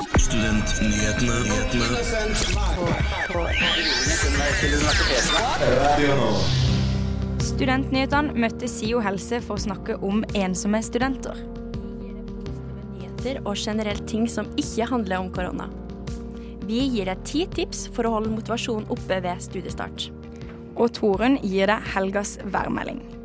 [0.00, 1.34] Studentnyhetene.
[7.44, 11.36] Studentnyhetene møtte SIO helse for å snakke om ensomme studenter.
[13.44, 15.68] og generelt ting som ikke handler om korona.
[16.64, 20.08] Vi gir deg ti tips for å holde motivasjonen oppe ved studiestart.
[20.80, 23.19] Og Torunn gir deg helgas værmelding.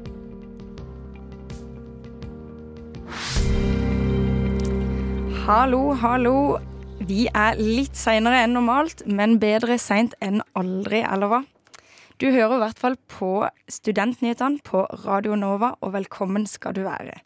[5.45, 6.57] Hallo, hallo.
[7.05, 11.39] Vi er litt seinere enn normalt, men bedre seint enn aldri, eller hva?
[12.17, 13.29] Du hører i hvert fall på
[13.69, 17.19] Studentnyhetene på Radio Nova, og velkommen skal du være.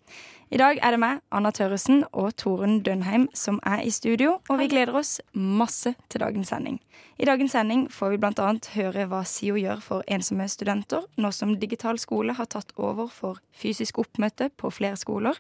[0.50, 4.58] I dag er det meg, Anna Tørresen og Torunn Dønheim som er i studio, og
[4.58, 6.80] vi gleder oss masse til dagens sending.
[7.22, 8.48] I dagens sending får vi bl.a.
[8.74, 13.38] høre hva SIO gjør for ensomme studenter, nå som digital skole har tatt over for
[13.54, 15.38] fysisk oppmøte på flere skoler.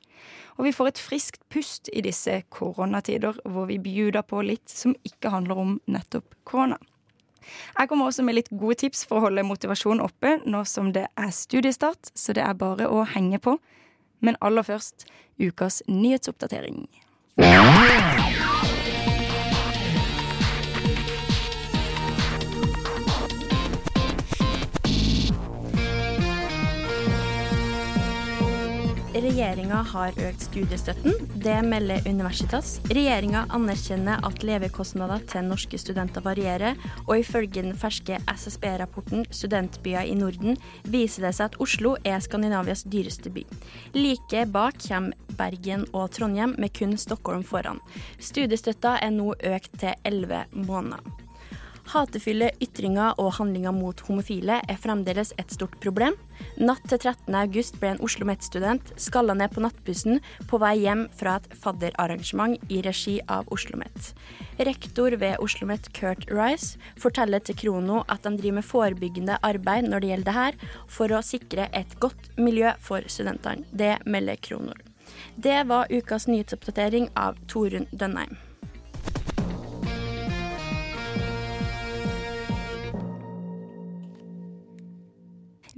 [0.59, 4.93] Og vi får et friskt pust i disse koronatider, hvor vi bjuder på litt som
[5.09, 6.77] ikke handler om nettopp korona.
[7.79, 11.07] Jeg kommer også med litt gode tips for å holde motivasjonen oppe nå som det
[11.17, 13.57] er studiestart, så det er bare å henge på.
[14.19, 15.05] Men aller først
[15.39, 16.87] ukas nyhetsoppdatering.
[29.19, 31.17] Regjeringa har økt studiestøtten.
[31.43, 32.77] Det melder Universitas.
[32.87, 40.15] Regjeringa anerkjenner at levekostnader til norske studenter varierer, og ifølge den ferske SSB-rapporten 'Studentbyer i
[40.15, 43.43] Norden' viser det seg at Oslo er Skandinavias dyreste by.
[43.93, 47.83] Like bak kommer Bergen og Trondheim, med kun Stockholm foran.
[48.19, 51.28] Studiestøtta er nå økt til elleve måneder.
[51.89, 56.13] Hatefulle ytringer og handlinger mot homofile er fremdeles et stort problem.
[56.61, 57.33] Natt til 13.
[57.33, 60.19] august ble en Oslo Met-student skalla ned på nattbussen
[60.51, 64.11] på vei hjem fra et fadderarrangement i regi av Oslo Met.
[64.69, 69.89] Rektor ved Oslo Met, Kurt Rice, forteller til Krono at de driver med forebyggende arbeid
[69.89, 73.65] når det gjelder det her, for å sikre et godt miljø for studentene.
[73.73, 74.77] Det melder Krono.
[75.41, 78.37] Det var ukas nyhetsoppdatering av Torunn Dønheim.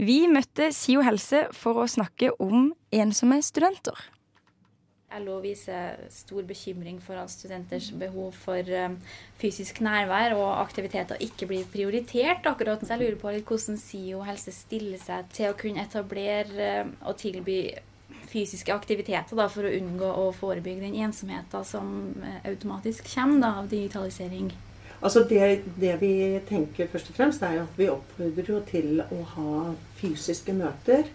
[0.02, 4.00] Vi møtte SIO helse for å snakke om ensomme studenter.
[5.22, 8.96] LO viser stor bekymring for at studenters behov for um,
[9.38, 12.48] fysisk nærvær og aktiviteter ikke blir prioritert.
[12.50, 12.82] akkurat.
[12.82, 16.96] Så jeg lurer på litt hvordan SIO helse stiller seg til å kunne etablere um,
[17.06, 17.60] og tilby
[18.32, 23.56] fysiske aktiviteter da, for å unngå å forebygge den ensomheten som uh, automatisk kommer da,
[23.62, 24.50] av digitalisering.
[25.02, 26.12] Altså det, det vi
[26.50, 29.54] tenker først og fremst, er at vi oppfordrer jo til å ha
[29.98, 31.08] fysiske møter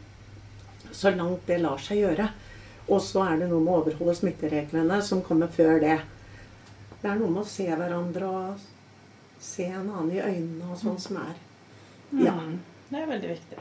[0.97, 2.27] så langt det lar seg gjøre.
[2.89, 6.01] Og så er det noe med å overholde smittereglene som kommer før det.
[7.03, 8.67] Det er noe med å se hverandre og
[9.43, 11.35] se en annen i øynene og sånn som er
[12.17, 12.33] Ja.
[12.33, 12.61] Mm,
[12.91, 13.59] det er veldig viktig.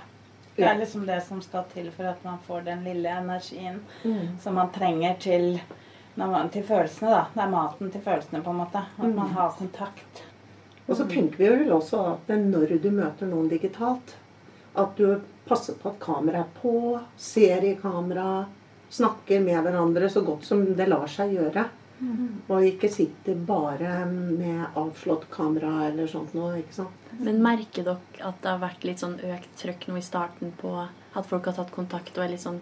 [0.56, 4.40] Det er liksom det som skal til for at man får den lille energien Mm.
[4.40, 5.60] som man trenger til,
[6.16, 7.10] til følelsene.
[7.10, 7.26] da.
[7.34, 8.84] Det er maten til følelsene, på en måte.
[8.98, 10.24] At man har kontakt.
[10.88, 14.16] Og så tenker vi vel også at når du møter noen digitalt,
[14.76, 18.46] at du passer på at kameraet er på, ser i kamera,
[18.90, 21.66] snakker med hverandre så godt som det lar seg gjøre.
[22.52, 26.58] Og ikke sitter bare med avslått kamera eller sånt noe.
[26.60, 27.14] ikke sant?
[27.20, 30.74] Men merker dere at det har vært litt sånn økt trøkk nå i starten på
[30.84, 32.62] at folk har tatt kontakt og er litt sånn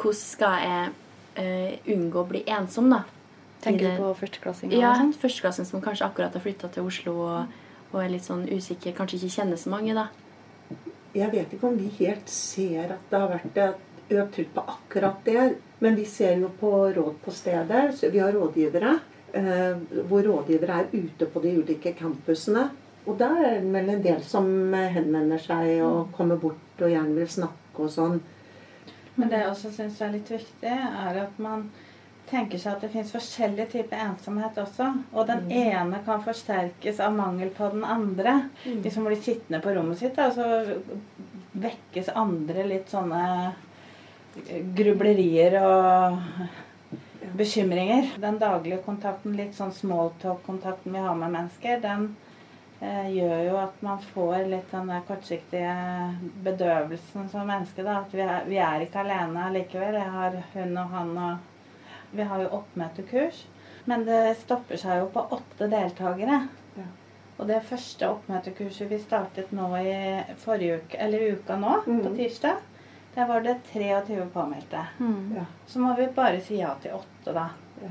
[0.00, 0.92] Hvordan skal jeg
[1.40, 3.04] unngå å bli ensom, da?
[3.60, 4.78] Tenker det- du på førsteklassinger?
[4.80, 5.20] Ja, førsteklassing sånn?
[5.20, 7.46] førsteklassen som kanskje akkurat har flytta til Oslo og,
[7.92, 10.08] og er litt sånn usikker, kanskje ikke kjenner så mange, da.
[11.14, 13.74] Jeg vet ikke om vi helt ser at det har vært et
[14.10, 15.56] økt trykk på akkurat det.
[15.80, 17.94] Men vi ser jo på råd på stedet.
[17.98, 18.98] Så vi har rådgivere.
[19.32, 19.74] Eh,
[20.08, 22.68] hvor rådgivere er ute på de ulike campusene.
[23.06, 26.90] Og der er det vel en del som eh, henvender seg og kommer bort og
[26.90, 28.20] gjerne vil snakke og sånn.
[29.20, 31.66] Men det jeg også syns er litt viktig, er at man
[32.30, 34.86] tenker seg at det fins forskjellige typer ensomhet også.
[35.12, 38.36] Og den ene kan forsterkes av mangel på den andre.
[38.64, 43.24] De som blir sittende på rommet sitt, og så vekkes andre litt sånne
[44.78, 46.18] grublerier og
[47.36, 48.14] bekymringer.
[48.22, 52.29] Den daglige kontakten, litt sånn smalltalk-kontakten vi har med mennesker, den eh,
[52.80, 55.74] gjør jo at man får litt den der kortsiktige
[56.44, 57.82] bedøvelsen som menneske.
[57.84, 59.94] da, At vi er, vi er ikke alene likevel.
[60.00, 61.38] Jeg har hun og han og
[62.12, 63.44] Vi har jo oppmøtekurs.
[63.86, 66.40] Men det stopper seg jo på åtte deltakere.
[66.76, 66.86] Ja.
[67.38, 69.94] Og det første oppmøtekurset vi startet nå i
[70.42, 72.16] forrige uke, eller i uka nå, på Mhm.
[72.16, 72.56] tirsdag,
[73.14, 74.82] der var det 23 påmeldte.
[75.36, 75.44] Ja.
[75.66, 77.48] Så må vi bare si ja til åtte, da.
[77.82, 77.88] Ja.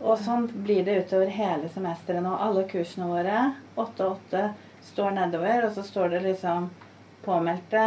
[0.00, 2.36] Og sånn blir det utover hele semesteret nå.
[2.40, 3.54] Alle kursene våre,
[3.86, 4.44] 8 og 8,
[4.90, 6.70] står nedover, og så står det liksom
[7.24, 7.84] påmeldte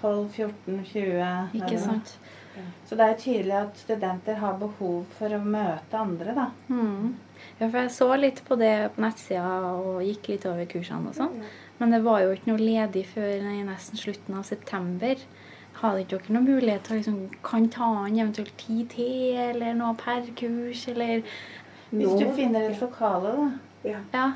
[0.00, 2.16] 12, 14, 20 Ikke sant.
[2.84, 6.48] Så det er tydelig at studenter har behov for å møte andre, da.
[6.68, 7.14] Mm.
[7.58, 11.16] Ja, for jeg så litt på det på nettsida og gikk litt over kursene og
[11.16, 11.40] sånn.
[11.80, 15.24] Men det var jo ikke noe ledig før i nesten slutten av september.
[15.80, 19.74] Hadde ikke dere noen mulighet til å liksom, kan ta an eventuelt ti til, eller
[19.78, 21.24] noe per kurs, eller
[21.90, 23.48] Hvis du finner et lokale, da.
[23.88, 24.02] Ja.
[24.12, 24.26] Ja.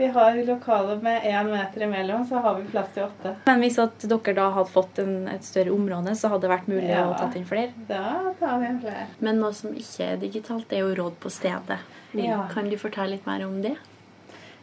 [0.00, 3.34] Vi har lokaler med én meter imellom, så har vi plass til åtte.
[3.44, 6.68] Men hvis at dere da hadde fått en, et større område, så hadde det vært
[6.72, 7.02] mulig Ja.
[7.10, 7.74] å tatt inn flere?
[7.88, 9.06] Da tar vi inn flere.
[9.20, 11.76] Men noe som ikke er digitalt, er jo råd på stedet.
[12.16, 12.46] Ja.
[12.54, 13.74] Kan du fortelle litt mer om det?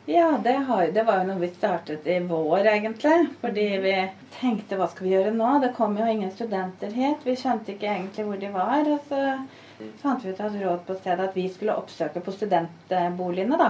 [0.09, 3.27] Ja, det, har, det var jo noe vi startet i vår, egentlig.
[3.41, 3.93] Fordi vi
[4.39, 5.51] tenkte hva skal vi gjøre nå?
[5.61, 7.21] Det kom jo ingen studenter hit.
[7.27, 8.87] Vi skjønte ikke egentlig hvor de var.
[8.87, 9.21] Og så
[10.01, 13.69] fant vi ut at råd på stedet at vi skulle oppsøke på studentboligene, da.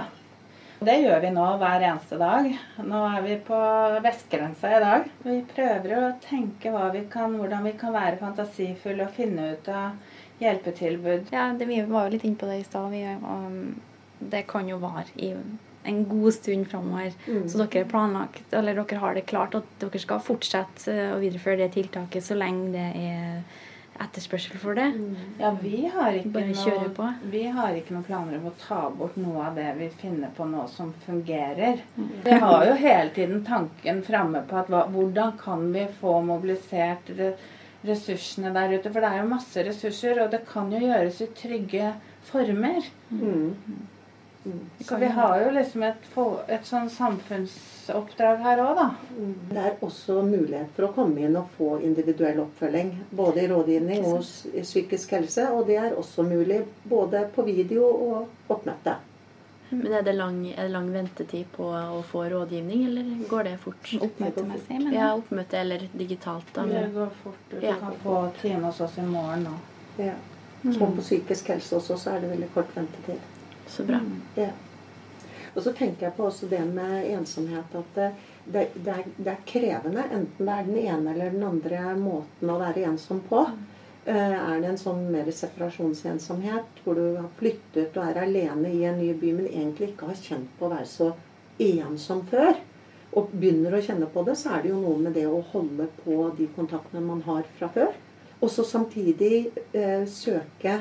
[0.78, 2.48] Det gjør vi nå hver eneste dag.
[2.86, 3.58] Nå er vi på
[4.06, 5.08] vestgrensa i dag.
[5.26, 9.98] Vi prøver å tenke vi kan, hvordan vi kan være fantasifulle og finne ut av
[10.44, 11.32] hjelpetilbud.
[11.34, 12.94] Ja, det, vi var jo litt inne på det i stad.
[13.26, 13.80] um,
[14.20, 15.32] Det kan jo vare i
[15.88, 17.14] en god stund framover.
[17.26, 17.48] Mm.
[17.50, 21.22] Så dere er planlagt, eller dere har det klart at dere skal fortsette eh, å
[21.24, 23.42] videreføre det tiltaket så lenge det er
[24.04, 24.88] etterspørsel for det.
[25.40, 27.08] Ja, vi har ikke Bare kjøre på.
[27.08, 30.34] noe, vi har ikke noen planer om å ta bort noe av det vi finner
[30.38, 31.82] på nå som fungerer.
[31.98, 32.10] Mm.
[32.26, 37.10] Vi har jo hele tiden tanken framme på at hva, hvordan kan vi få mobilisert
[37.18, 37.34] re,
[37.88, 38.92] ressursene der ute.
[38.92, 41.94] For det er jo masse ressurser, og det kan jo gjøres i trygge
[42.28, 42.82] former.
[43.10, 43.54] Mm.
[44.80, 46.08] Så vi har jo liksom et,
[46.48, 48.88] et sånn samfunnsoppdrag her òg, da.
[49.52, 52.94] Det er også mulighet for å komme inn og få individuell oppfølging.
[53.12, 54.24] Både i rådgivning og
[54.54, 55.50] i psykisk helse.
[55.52, 58.98] Og det er også mulig både på video og oppmøte.
[59.70, 63.56] Men er det, lang, er det lang ventetid på å få rådgivning, eller går det
[63.60, 63.90] fort?
[64.00, 66.64] Oppmøtemessig, men Ja, oppmøte eller digitalt, da.
[66.64, 67.42] Det går fort.
[67.52, 67.76] Du Ja.
[67.82, 69.58] kan få time hos oss i morgen nå.
[69.98, 70.14] Ja.
[70.68, 73.20] Og på psykisk helse også så er det veldig kort ventetid.
[73.68, 74.02] Så bra.
[74.36, 74.52] Ja.
[75.56, 77.74] Og så tenker jeg på også det med ensomhet.
[77.76, 78.12] At det,
[78.46, 80.06] det, det, er, det er krevende.
[80.14, 83.42] Enten det er den ene eller den andre måten å være ensom på.
[84.08, 88.86] Eh, Er det en sånn mer separasjonsensomhet, hvor du har flyttet og er alene i
[88.88, 91.10] en ny by, men egentlig ikke har kjent på å være så
[91.60, 92.56] ensom før,
[93.18, 95.90] og begynner å kjenne på det, så er det jo noe med det å holde
[96.04, 97.98] på de kontaktene man har fra før.
[98.38, 100.78] Og så samtidig eh, søke,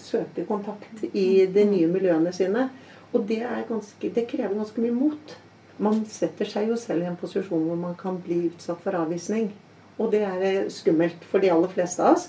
[0.00, 2.68] søke kontakt i de nye miljøene sine.
[3.12, 5.36] Og det, er ganske, det krever ganske mye mot.
[5.78, 9.52] Man setter seg jo selv i en posisjon hvor man kan bli utsatt for avvisning.
[9.98, 12.28] Og det er eh, skummelt for de aller fleste av oss.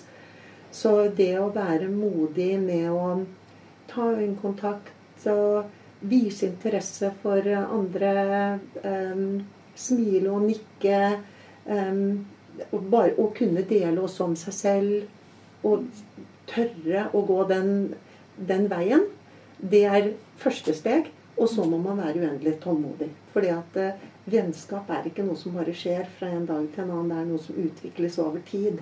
[0.71, 3.03] Så det å være modig med å
[3.89, 5.65] ta en kontakt og
[5.99, 9.39] vise interesse for andre, um,
[9.75, 10.99] smile og nikke
[11.65, 12.03] um,
[12.69, 15.85] og bare å kunne dele også om seg selv og
[16.49, 17.71] tørre å gå den,
[18.35, 19.07] den veien,
[19.59, 21.11] det er første steg.
[21.39, 23.07] Og så må man være uendelig tålmodig.
[23.31, 26.95] Fordi at eh, vennskap er ikke noe som bare skjer fra en dag til en
[26.97, 27.11] annen.
[27.13, 28.81] Det er noe som utvikles over tid.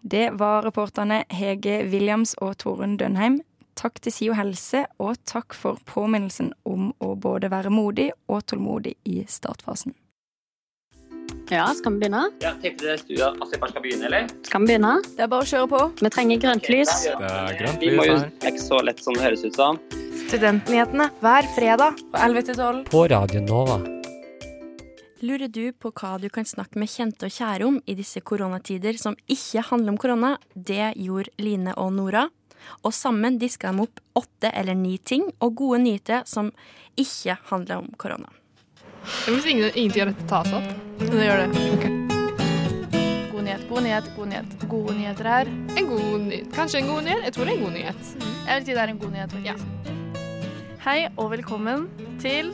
[0.00, 3.42] Det var reporterne Hege Williams og Torunn Dønheim.
[3.76, 8.94] Takk til SIO helse, og takk for påminnelsen om å både være modig og tålmodig
[9.04, 9.96] i startfasen.
[11.52, 12.22] Ja, skal vi begynne?
[12.40, 14.28] Ja, Tenkte du at jeg bare skal begynne, eller?
[14.46, 14.92] Skal vi begynne?
[15.04, 15.80] Det er bare å kjøre på.
[16.00, 16.92] Vi trenger grønt lys.
[17.04, 18.30] Det er grønt Vi må jo, lys her.
[18.40, 19.80] det er ikke så lett som det høres ut som.
[20.24, 22.78] Studentnyhetene hver fredag på 11 til 12.
[22.88, 23.76] På Radio Nova.
[25.24, 28.96] Lurer du på hva du kan snakke med kjente og kjære om i disse koronatider
[29.00, 30.32] som ikke handler om korona?
[30.54, 32.24] Det gjorde Line og Nora.
[32.84, 36.48] Og sammen diska de opp åtte eller ni ting og gode nyheter som
[36.96, 38.32] ikke handler om korona.
[39.04, 40.68] Hvis ingen, ingenting av dette tas opp?
[41.02, 41.64] Det gjør det.
[41.76, 41.92] Okay.
[43.32, 44.54] God nyhet, god nyhet, god nyhet.
[44.70, 45.50] Gode nyheter her.
[45.76, 46.48] En god nyhet.
[46.56, 47.26] Kanskje en god nyhet?
[47.28, 48.14] Jeg tror det er en god nyhet.
[48.24, 49.92] Jeg vil si det er en god nyhet, faktisk.
[50.84, 51.86] Hei og velkommen
[52.20, 52.50] til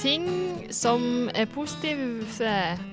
[0.00, 0.24] Ting
[0.72, 2.24] som er positive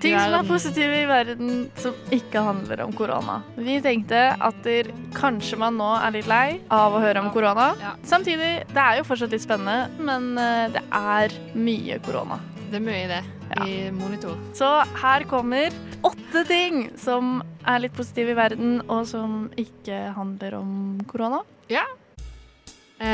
[0.01, 3.39] ting som er positive i verden som ikke handler om korona.
[3.55, 7.69] Vi tenkte at der, kanskje man nå er litt lei av å høre om korona.
[7.79, 7.95] Ja.
[8.07, 12.41] Samtidig, det er jo fortsatt litt spennende, men eh, det er mye korona.
[12.67, 13.63] Det er mye i det Ja.
[13.65, 14.35] i monitor.
[14.53, 14.67] Så
[15.01, 15.71] her kommer
[16.03, 21.39] åtte ting som er litt positive i verden, og som ikke handler om korona.
[21.69, 21.85] Ja.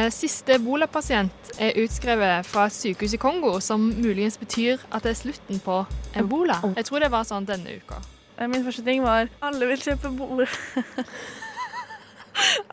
[0.10, 5.20] siste ebolapasient er utskrevet fra et sykehus i Kongo, som muligens betyr at det er
[5.22, 6.56] slutten på ebola.
[6.78, 8.00] Jeg tror det var sånn denne uka.
[8.38, 10.50] Eh, Min første ting var alle vil kjøpe boller.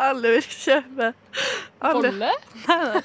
[0.00, 1.12] Alle vil kjøpe
[1.80, 2.10] alle?
[2.20, 2.32] Nei,
[2.68, 3.02] nei.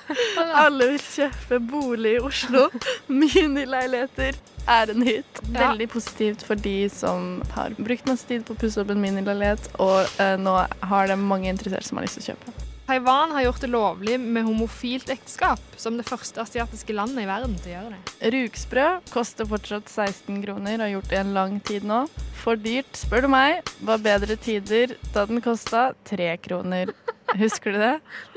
[0.62, 2.66] Alle vil kjøpe bolig i Oslo.
[3.08, 5.42] Minileiligheter er en hit.
[5.56, 9.70] Veldig positivt for de som har brukt masse tid på å pusse opp en minileilighet,
[9.84, 10.58] og eh, nå
[10.92, 12.65] har det mange interesserte som har lyst til å kjøpe.
[12.86, 17.56] Taiwan har gjort det lovlig med homofilt ekteskap, som det første asiatiske landet i verden
[17.58, 18.34] til å gjøre det.
[18.36, 22.04] Rugsprø koster fortsatt 16 kroner, har gjort det i en lang tid nå.
[22.44, 23.66] For dyrt, spør du meg.
[23.90, 26.94] Var bedre tider da den kosta tre kroner.
[27.36, 27.94] Husker du det?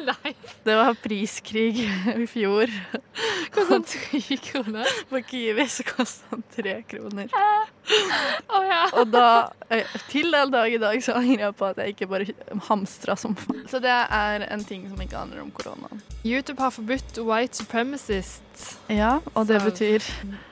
[0.08, 0.32] Nei.
[0.64, 2.72] Det var priskrig i fjor.
[3.54, 4.90] Kosta tre kroner.
[5.10, 7.30] På Kiwi så kosta han tre kroner.
[7.32, 8.80] Å ja.
[8.98, 9.28] Og da,
[9.70, 13.16] eh, til den dag i dag, så angrer jeg på at jeg ikke bare hamstra
[13.18, 13.64] som faen.
[13.70, 15.88] Så det er en ting som ikke handler om korona.
[16.24, 18.47] YouTube har forbudt white supremacist.
[18.88, 20.02] Ja, og det Så- betyr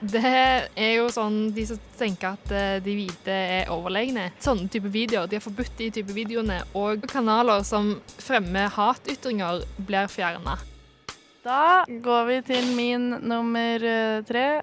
[0.01, 4.31] Det er jo sånn de som tenker at eh, de hvite er overlegne.
[4.39, 5.27] Sånne type videoer.
[5.27, 10.57] De har forbudt de type videoene, og kanaler som fremmer hatytringer, blir fjerna.
[11.43, 14.61] Da går vi til min nummer eh, tre.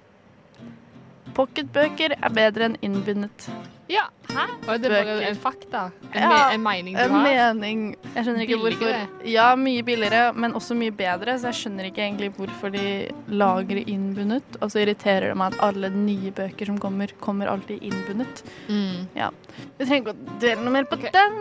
[1.34, 3.48] Pocketbøker er bedre enn innbundet.
[3.90, 4.44] Ja, hæ?
[4.64, 5.80] Og det er bare en fakta?
[6.08, 7.24] En, Ja, me en mening du En har?
[7.24, 7.82] mening
[8.14, 12.04] Jeg skjønner ikke hvorfor Ja, mye billigere, men også mye bedre, så jeg skjønner ikke
[12.04, 14.56] egentlig hvorfor de lager det innbundet.
[14.60, 18.44] Og så irriterer det meg at alle nye bøker som kommer, kommer alltid innbundet.
[18.68, 19.04] Mm.
[19.18, 19.30] Ja.
[19.78, 21.12] Vi trenger ikke å dele noe mer på okay.
[21.12, 21.32] den.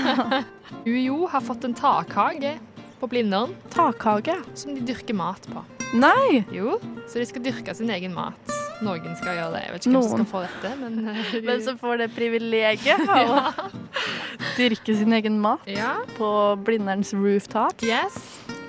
[0.88, 2.56] UiO har fått en takhage
[3.00, 4.36] på Blindern Takhage?
[4.54, 5.64] som de dyrker mat på.
[5.92, 6.44] Nei!
[6.54, 8.60] Jo, så de skal dyrke sin egen mat.
[8.80, 9.62] Noen skal gjøre det.
[9.66, 13.02] Jeg vet ikke hvem som skal få dette, men eh, Hvem som får det privilegiet
[13.16, 13.50] å
[14.56, 16.30] dyrke sin egen mat Ja, på
[16.64, 17.82] Blinderens rooftop.
[17.84, 18.20] yes.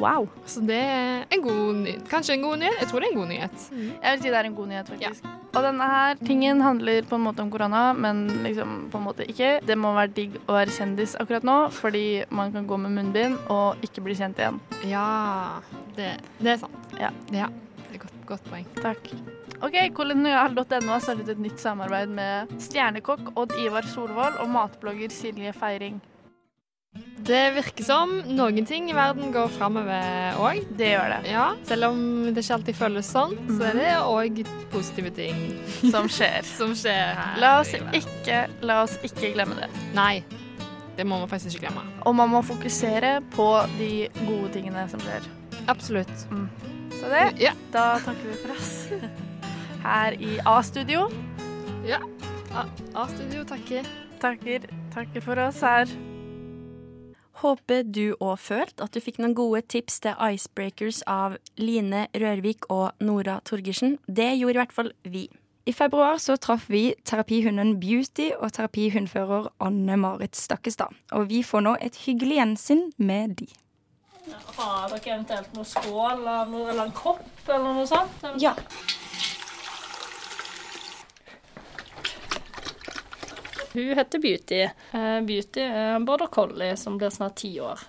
[0.01, 0.25] Wow.
[0.49, 2.07] Så det er en god nyhet.
[2.09, 2.79] Kanskje en god nyhet?
[2.81, 3.65] Jeg tror det er en god nyhet.
[3.77, 5.27] Jeg vil si det er en god nyhet, faktisk.
[5.51, 9.27] Og denne her tingen handler på en måte om korona, men liksom på en måte
[9.29, 9.51] ikke.
[9.67, 13.37] Det må være digg å være kjendis akkurat nå, fordi man kan gå med munnbind
[13.53, 14.57] og ikke bli kjent igjen.
[14.89, 15.61] Ja,
[15.99, 16.95] det, det er sant.
[16.97, 17.13] Ja.
[17.29, 17.70] Er
[18.31, 18.67] godt, poeng.
[18.81, 19.11] Takk.
[19.61, 25.53] OK, kolonial.no har startet et nytt samarbeid med stjernekokk Odd Ivar Solvold og matblogger Silje
[25.53, 25.99] Feiring.
[27.21, 30.65] Det virker som noen ting i verden går framover òg.
[30.75, 31.19] Det gjør det.
[31.31, 32.01] Ja, selv om
[32.33, 34.41] det ikke alltid føles sånn, så er det òg
[34.73, 35.37] positive ting
[35.93, 36.41] Som skjer.
[36.57, 37.37] som skjer her.
[37.43, 39.69] La oss ikke, la oss ikke glemme det.
[39.95, 40.23] Nei,
[40.97, 41.85] det må man faktisk ikke glemme.
[42.09, 43.47] Og man må fokusere på
[43.77, 43.93] de
[44.25, 45.31] gode tingene som skjer.
[45.71, 46.27] Absolutt.
[47.01, 47.51] Så det, Ja.
[47.73, 48.71] da takker vi for oss
[49.87, 51.07] her i A-studio.
[51.87, 51.97] Ja.
[52.93, 53.87] A-studio takker.
[54.21, 55.89] Takker, takker for oss her.
[57.41, 62.67] Håper du òg følte at du fikk noen gode tips til icebreakers av Line Rørvik
[62.69, 63.95] og Nora Torgersen.
[64.05, 65.23] Det gjorde i hvert fall vi.
[65.65, 70.93] I februar så traff vi terapihunden Beauty og terapihundfører Anne Marit Stakkestad.
[71.17, 73.47] Og vi får nå et hyggelig gjensyn med de.
[74.55, 78.27] Har dere eventuelt noe skål eller, en kopp eller noe sånt?
[78.41, 78.53] Ja.
[83.71, 84.61] Hun heter Beauty.
[84.67, 87.79] Eh, Beauty er en border collie som blir snart ti år.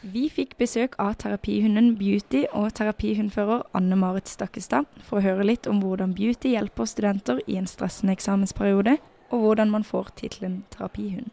[0.00, 5.66] Vi fikk besøk av terapihunden Beauty og terapihundfører Anne Marit Stakkestad for å høre litt
[5.70, 8.98] om hvordan Beauty hjelper studenter i en stressende eksamensperiode,
[9.34, 11.32] og hvordan man får tittelen terapihund.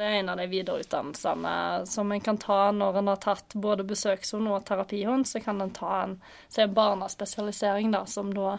[0.00, 1.54] Det er en av de videreutdannelsene
[1.84, 5.26] som en kan ta når en har tatt både besøkshund og terapihund.
[5.28, 6.14] Så kan en ta en,
[6.56, 8.54] en barnespesialisering, da, som da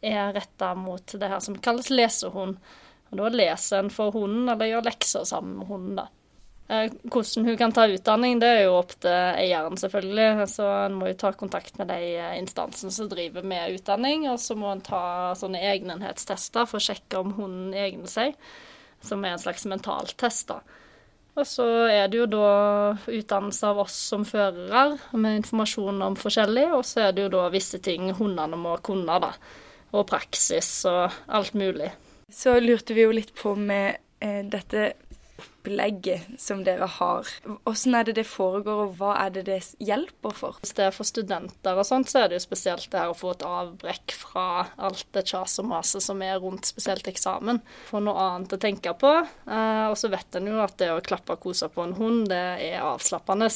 [0.00, 2.56] er retta mot det her som kalles lesehund.
[3.10, 6.00] Og Da leser en for hunden, eller gjør lekser sammen med hunden.
[6.00, 6.06] da.
[6.70, 10.48] Eh, Hvordan hun kan ta utdanning, det er jo opp til eieren, selvfølgelig.
[10.48, 14.30] Så en må jo ta kontakt med de eh, instansene som driver med utdanning.
[14.32, 18.32] Og så må en ta sånne egnenhetstester for å sjekke om hunden egner seg
[19.04, 20.48] som er en slags mentaltest.
[20.48, 20.60] da.
[21.38, 22.50] Og så er det jo da
[23.06, 27.48] utdannelse av oss som førere, med informasjon om forskjellig, og så er det jo da
[27.54, 29.32] visse ting hundene må kunne, da.
[29.94, 31.90] Og praksis og alt mulig.
[32.30, 34.92] Så lurte vi jo litt på med eh, dette
[35.40, 37.28] opplegget som dere har.
[37.64, 40.58] Hvordan er det det foregår, og hva er det det hjelper for?
[40.62, 43.16] Hvis det er for studenter og sånt, så er det jo spesielt det her å
[43.18, 44.46] få et avbrekk fra
[44.78, 47.62] alt det kjas og maset som er rundt spesielt eksamen.
[47.90, 49.14] Få noe annet å tenke på.
[49.50, 52.28] Eh, og så vet en jo at det å klappe og kose på en hund,
[52.32, 53.50] det er avslappende.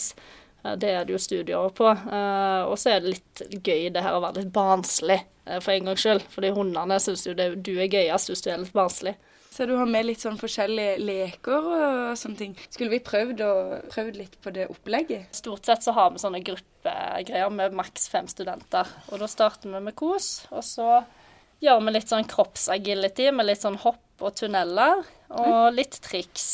[0.65, 1.91] Eh, Det er det jo studier på.
[1.93, 5.21] Eh, og så er det litt gøy det her å være litt barnslig,
[5.61, 6.23] for en gangs skyld.
[6.33, 9.13] Fordi hundene syns jo det, du er gøyest hvis du er litt barnslig.
[9.55, 12.55] Så du har med litt sånn forskjellige leker og sånne ting.
[12.75, 13.51] Skulle vi prøvd, å,
[13.93, 15.29] prøvd litt på det opplegget?
[15.39, 18.91] Stort sett så har vi sånne gruppegreier med maks fem studenter.
[19.13, 20.89] Og da starter vi med kos, og så
[21.63, 25.05] gjør vi litt sånn kroppsagility med litt sånn hopp og tunneler,
[25.39, 26.49] og litt triks.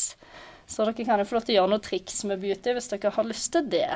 [0.69, 3.15] Så dere kan jo få lov til å gjøre noen triks med beauty hvis dere
[3.17, 3.89] har lyst til det.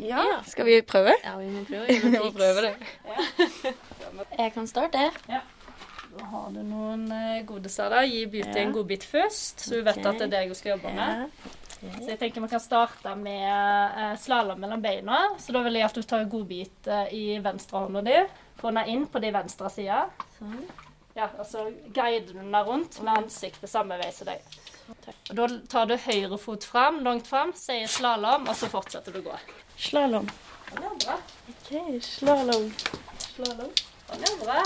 [0.00, 1.16] Ja, Skal vi prøve?
[1.24, 3.74] Ja, vi må prøve Vi må prøve det.
[4.38, 5.10] Jeg kan starte.
[5.26, 5.42] Da
[6.20, 8.02] har du noen eh, godiser da?
[8.04, 10.92] Gi beauty en godbit først, så hun vet at det er det hun skal jobbe
[10.96, 11.28] med.
[11.82, 13.42] Så jeg tenker vi kan starte med
[13.98, 15.18] eh, slalåm mellom beina.
[15.42, 18.18] Så da vil jeg at du tar en godbit eh, i venstrehånda di.
[18.60, 20.04] Få den inn på de venstre sida.
[20.38, 20.60] Sånn.
[21.16, 24.46] Ja, altså guider du den rundt med ansiktet samme vei som deg.
[24.92, 29.20] Og Da tar du høyre fot fram, langt fram, sier slalåm, og så fortsetter du
[29.20, 29.38] å gå.
[29.76, 30.28] Slalåm.
[30.72, 31.18] Er bra.
[31.52, 31.72] OK,
[32.06, 32.70] slalåm.
[33.32, 33.72] Slalåm.
[34.12, 34.62] Den er bra.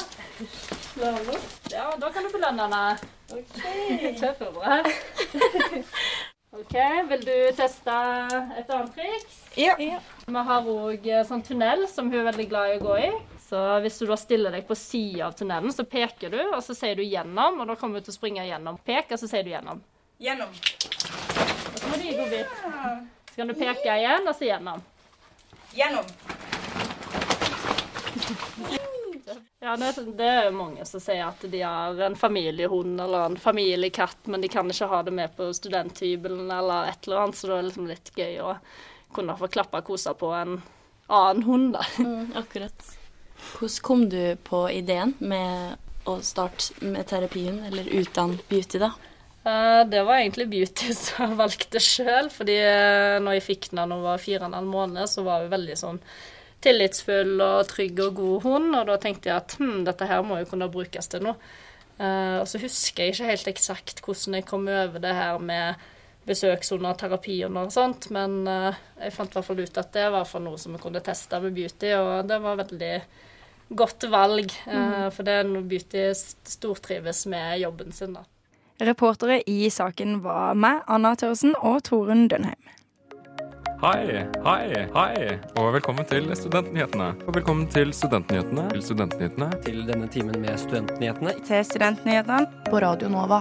[1.71, 2.99] Ja, da kan du belønne henne.
[3.33, 3.61] OK.
[4.21, 4.83] Kjempebra.
[6.57, 6.77] OK,
[7.09, 7.95] vil du teste
[8.57, 9.41] et annet triks?
[9.61, 9.75] Ja.
[9.77, 13.11] Vi har òg sånn tunnel som hun er veldig glad i å gå i.
[13.47, 16.75] Så hvis du da stiller deg på sida av tunnelen, så peker du, og så
[16.75, 18.79] sier du 'gjennom', og da kommer du til å springe gjennom.
[18.89, 19.85] Pek, og så sier du 'gjennom'.
[20.19, 20.51] Gjennom.
[20.51, 22.51] Og så må du gi godbit.
[23.31, 24.83] Så kan du peke igjen, og så gjennom.
[25.77, 26.07] Gjennom.
[29.67, 33.27] Ja, det, er- det er jo mange som sier at de har en familiehund eller
[33.31, 37.39] en familiekatt, men de kan ikke ha det med på studenthybelen eller et eller annet,
[37.41, 38.53] så det er liksom litt gøy å
[39.17, 40.59] kunne få klappa og kose på en
[41.09, 41.83] annen hund, da.
[42.03, 42.87] Mm, akkurat.
[43.57, 48.93] Hvordan kom du på ideen med å starte med terapihund, eller uten beauty, da?
[49.47, 53.83] Eh, Det var egentlig Beauty som jeg valgte sjøl, fordi eh, når jeg fikk den
[53.83, 56.01] da hun var fire og en halv måned, så var hun veldig sånn
[56.65, 60.41] tillitsfull og trygg og god hund, og da tenkte jeg at hm, dette her må
[60.41, 61.37] jo kunne brukes til noe.
[61.97, 65.85] Uh, og så husker jeg ikke helt eksakt hvordan jeg kom over det her med
[66.29, 70.27] besøkshunder, terapihunder og sånt, men uh, jeg fant i hvert fall ut at det var
[70.29, 72.93] for noe som vi kunne teste med Beauty, og det var veldig
[73.69, 76.09] godt valg, eh, for det er noe Beauty
[76.47, 78.23] stortrives med jobben sin, da.
[78.87, 82.61] Reportere i saken var meg, Anna Tørresen og Torunn Dønheim.
[83.87, 85.27] Hei, hei, hei,
[85.61, 87.05] og velkommen til Studentnyhetene.
[87.23, 88.65] Og velkommen til Studentnyhetene.
[88.73, 89.47] Til Studentnyhetene.
[89.63, 91.37] Til denne timen med Studentnyhetene.
[91.47, 92.49] Til Studentnyhetene.
[92.67, 93.39] På Radio Nova.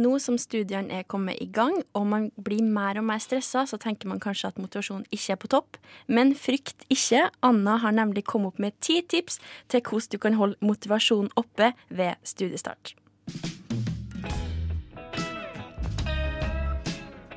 [0.00, 3.76] Nå som studiene er kommet i gang, og man blir mer og mer stressa, så
[3.76, 5.76] tenker man kanskje at motivasjonen ikke er på topp.
[6.08, 7.26] Men frykt ikke.
[7.44, 9.36] Anna har nemlig kommet opp med ti tips
[9.68, 12.96] til hvordan du kan holde motivasjonen oppe ved studiestart.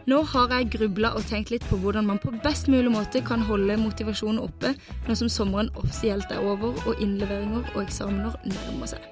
[0.07, 3.41] Nå har jeg grubla og tenkt litt på hvordan man på best mulig måte kan
[3.43, 4.69] holde motivasjonen oppe
[5.03, 9.03] nå som sommeren offisielt er over og innleveringer og eksamener nærmer seg.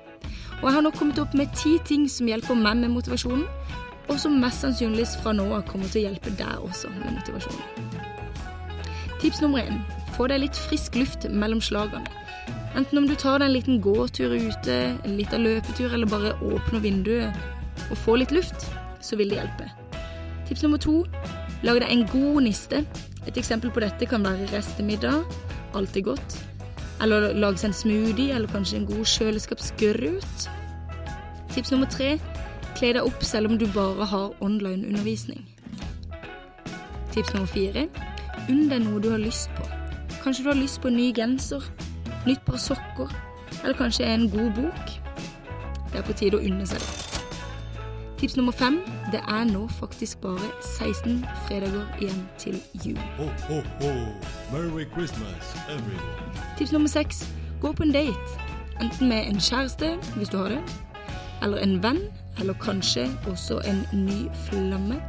[0.62, 3.44] Og jeg har nå kommet opp med ti ting som hjelper meg med motivasjonen,
[4.08, 8.02] og som mest sannsynligvis fra nå av kommer til å hjelpe deg også med motivasjonen.
[9.20, 9.84] Tips nummer én
[10.16, 12.08] få deg litt frisk luft mellom slagene.
[12.80, 16.88] Enten om du tar deg en liten gåtur ute, en liten løpetur eller bare åpner
[16.88, 18.70] vinduet og får litt luft,
[19.04, 19.76] så vil det hjelpe.
[20.48, 21.04] Tips nummer to
[21.66, 22.84] lag deg en god niste.
[23.26, 25.24] Et eksempel på dette kan være restemiddag,
[25.74, 26.38] alltid godt.
[27.02, 30.50] Eller lage seg en smoothie, eller kanskje en god kjøleskapsgrøt.
[31.56, 32.16] Tips nummer tre
[32.76, 35.46] kle deg opp selv om du bare har online-undervisning.
[37.16, 37.88] Tips nummer fire
[38.52, 39.66] unn deg noe du har lyst på.
[40.22, 41.64] Kanskje du har lyst på en ny genser,
[42.28, 43.10] nytt par sokker,
[43.64, 44.96] eller kanskje en god bok.
[45.92, 47.05] Det er på tide å unne seg det.
[48.18, 48.80] Tips nummer fem
[49.12, 53.00] det er nå faktisk bare 16 fredager igjen til jul.
[53.18, 53.92] Ho, ho, ho.
[54.54, 56.32] Merry Christmas, everyone.
[56.58, 57.28] Tips nummer seks
[57.62, 58.16] gå på en date.
[58.82, 60.62] Enten med en kjæreste, hvis du har det,
[61.44, 62.00] eller en venn,
[62.40, 65.02] eller kanskje også en ny flamme.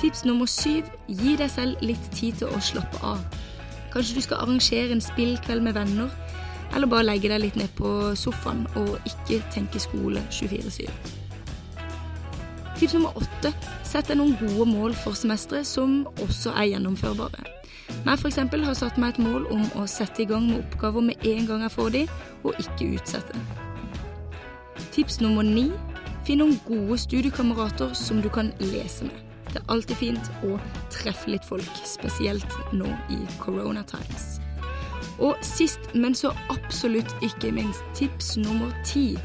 [0.00, 3.24] Tips nummer syv gi deg selv litt tid til å slappe av.
[3.92, 6.12] Kanskje du skal arrangere en spillkveld med venner,
[6.74, 11.19] eller bare legge deg litt ned på sofaen og ikke tenke skole 24-7.
[12.80, 13.50] Tips nummer åtte
[13.84, 17.42] sett deg noen gode mål for semesteret som også er gjennomførbare.
[17.90, 21.26] Jeg eksempel har satt meg et mål om å sette i gang med oppgaver med
[21.28, 22.02] en gang jeg får de,
[22.40, 23.42] og ikke utsette.
[24.94, 25.66] Tips nummer ni
[26.24, 29.20] finn noen gode studiekamerater som du kan lese med.
[29.50, 30.56] Det er alltid fint å
[30.88, 34.38] treffe litt folk, spesielt nå i corona times.
[35.20, 39.18] Og sist, men så absolutt ikke minst, tips nummer ti.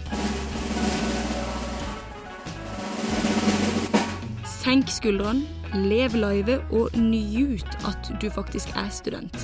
[4.66, 5.46] Senk skuldrene,
[5.78, 9.36] lev live og nyt at du faktisk er student.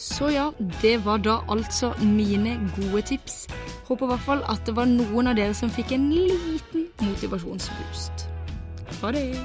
[0.00, 0.46] Så ja,
[0.80, 3.36] det var da altså mine gode tips.
[3.90, 8.24] Håper i hvert fall at det var noen av dere som fikk en liten motivasjonsboost.
[9.02, 9.36] Ha det!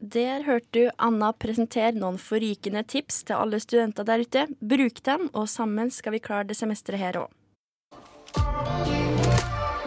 [0.00, 4.48] Der hørte du Anna presentere noen forrykende tips til alle studenter der ute.
[4.64, 9.03] Bruk dem, og sammen skal vi klare det semesteret her òg.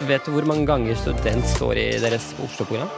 [0.06, 2.90] Vet du hvor mange ganger student står i deres Oslo-program?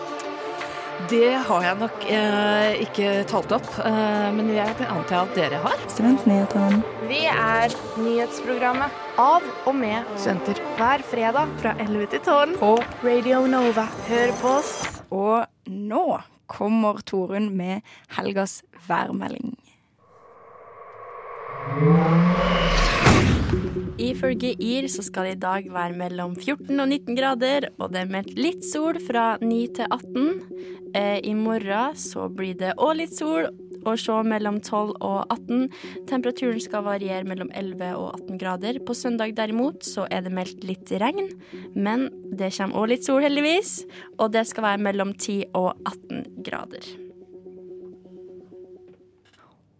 [1.09, 5.79] Det har jeg nok eh, ikke talt opp, eh, men jeg antar at dere har.
[5.89, 6.83] Studentnyhetene.
[7.09, 12.75] Vi er nyhetsprogrammet av og med studenter hver fredag fra 11 til 12 på
[13.07, 13.87] Radio Nova.
[14.11, 14.75] Hør på oss.
[15.09, 16.05] Og nå
[16.53, 17.81] kommer Torunn med
[18.19, 18.61] helgas
[18.91, 19.57] værmelding.
[24.21, 28.03] Ifølge YR så skal det i dag være mellom 14 og 19 grader, og det
[28.03, 30.27] er meldt litt sol fra 9 til 18.
[30.93, 33.49] Eh, I morgen så blir det òg litt sol,
[33.81, 35.73] og så mellom 12 og 18.
[36.13, 38.83] Temperaturen skal variere mellom 11 og 18 grader.
[38.85, 41.33] På søndag derimot så er det meldt litt regn,
[41.73, 43.79] men det kommer òg litt sol, heldigvis.
[44.21, 46.93] Og det skal være mellom 10 og 18 grader.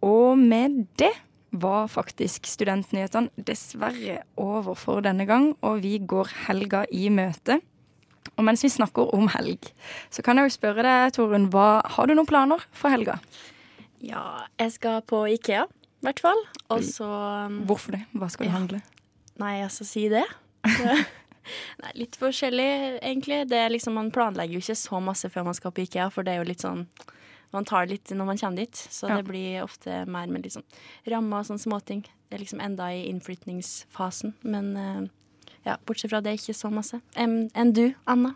[0.01, 1.13] Og med det
[1.51, 7.59] var faktisk Studentnyhetene dessverre over for denne gang, og vi går helga i møte.
[8.37, 9.71] Og mens vi snakker om helg,
[10.13, 13.17] så kan jeg jo spørre deg, Torunn, har du noen planer for helga?
[14.01, 16.39] Ja, jeg skal på Ikea, i hvert fall.
[16.73, 18.03] Og så um, Hvorfor det?
[18.13, 18.55] Hva skal du Ja.
[18.57, 18.81] handle?
[19.41, 20.23] Nei, altså, si det.
[21.81, 23.43] Nei, litt forskjellig, egentlig.
[23.49, 26.23] Det er liksom, man planlegger jo ikke så masse før man skal på Ikea, for
[26.23, 26.85] det er jo litt sånn
[27.51, 29.17] Man tar det litt når man kommer dit, så Ja.
[29.17, 30.63] det blir ofte mer med sånn
[31.07, 32.05] rammer og sånne småting.
[32.29, 35.09] Det er liksom enda i innflytningsfasen, men eh,
[35.65, 37.01] ja, bortsett fra det, ikke så masse.
[37.15, 38.35] Enn en du, Anna?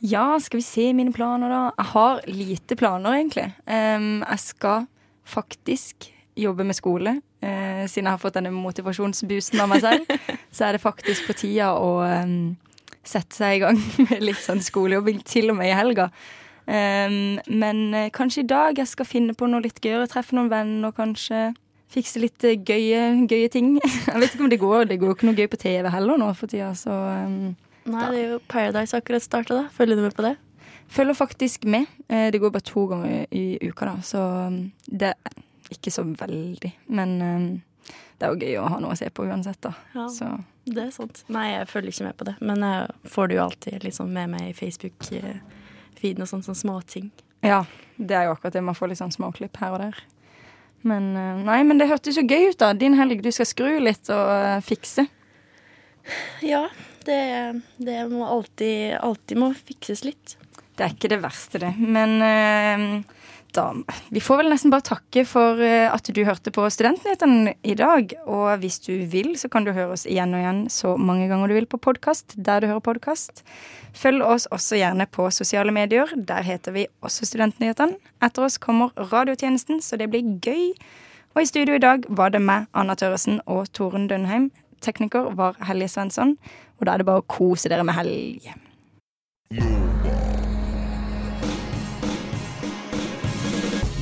[0.00, 1.62] Ja, skal vi se mine planer, da.
[1.78, 3.46] Jeg har lite planer, egentlig.
[3.66, 4.86] Um, jeg skal
[5.24, 7.16] faktisk jobbe med skole.
[7.42, 10.10] Uh, siden jeg har fått denne motivasjonsboosten av meg selv,
[10.56, 12.56] så er det faktisk på tida å um,
[13.06, 16.10] sette seg i gang med litt sånn skolejobbing, til og med i helga.
[16.66, 20.50] Em, men eh, kanskje i dag jeg skal finne på noe litt gøyere, treffe noen
[20.50, 21.52] venner og kanskje
[21.94, 23.76] fikse litt eh, gøye, gøye ting.
[24.08, 24.88] Jeg vet ikke om det går.
[24.90, 27.54] Det går jo ikke noe gøy på TV heller nå for tida, så um,
[27.86, 29.68] Nei, det er jo Paradise akkurat starta, da.
[29.76, 30.34] Følger du med på det?
[30.90, 31.86] Følger faktisk med.
[32.10, 34.58] Eh, Det går bare to ganger i uka, da, så um,
[34.90, 35.38] det er
[35.70, 36.72] ikke så veldig.
[36.98, 37.46] Men um,
[38.18, 39.70] det er jo gøy å ha noe å se på uansett, da.
[39.94, 40.08] Ja.
[40.10, 40.32] Så
[40.66, 41.22] Det er sant.
[41.30, 42.34] Nei, jeg følger ikke med på det.
[42.42, 44.56] Men jeg får det jo alltid liksom med meg i
[46.06, 47.10] Facebook-feeden og sånn, sånne småting.
[47.42, 47.64] ja,
[47.96, 48.62] det er jo akkurat det.
[48.62, 50.00] Man får litt sånn småklipp her og der.
[50.82, 52.72] Men uh, nei, men det hørtes jo gøy ut, da.
[52.74, 53.22] Din helg.
[53.22, 55.06] Du skal skru litt og uh, fikse.
[56.42, 56.68] Ja,
[57.04, 60.36] det, det må alltid, alltid må fikses litt.
[60.76, 61.72] Det er ikke det verste, det.
[61.80, 63.15] Men eh,
[63.56, 63.66] da
[64.12, 68.12] Vi får vel nesten bare takke for eh, at du hørte på Studentnyhetene i dag.
[68.26, 71.50] Og hvis du vil, så kan du høre oss igjen og igjen så mange ganger
[71.50, 73.42] du vil på podkast, der du hører podkast.
[73.96, 76.12] Følg oss også gjerne på sosiale medier.
[76.16, 77.98] Der heter vi også Studentnyhetene.
[78.24, 80.70] Etter oss kommer radiotjenesten, så det blir gøy.
[81.36, 84.50] Og i studio i dag var det meg, Anna Tørresen og Torunn Dønheim.
[84.84, 86.36] Tekniker var Helje Svensson.
[86.80, 88.52] Og da er det bare å kose dere med helg.